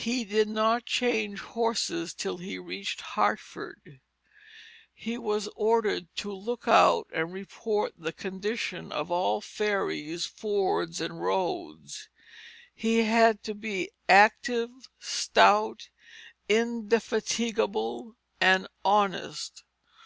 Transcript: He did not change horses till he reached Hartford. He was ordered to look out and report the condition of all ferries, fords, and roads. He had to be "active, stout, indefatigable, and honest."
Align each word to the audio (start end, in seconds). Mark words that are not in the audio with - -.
He 0.00 0.24
did 0.24 0.48
not 0.48 0.86
change 0.86 1.40
horses 1.40 2.14
till 2.14 2.38
he 2.38 2.58
reached 2.58 3.02
Hartford. 3.02 4.00
He 4.94 5.18
was 5.18 5.46
ordered 5.56 6.08
to 6.24 6.32
look 6.32 6.66
out 6.66 7.06
and 7.12 7.34
report 7.34 7.92
the 7.98 8.14
condition 8.14 8.90
of 8.90 9.10
all 9.10 9.42
ferries, 9.42 10.24
fords, 10.24 11.02
and 11.02 11.20
roads. 11.20 12.08
He 12.74 13.00
had 13.02 13.42
to 13.42 13.54
be 13.54 13.90
"active, 14.08 14.70
stout, 15.00 15.90
indefatigable, 16.48 18.16
and 18.40 18.68
honest." 18.86 19.64